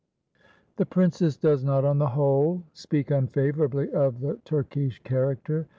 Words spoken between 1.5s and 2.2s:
not, on the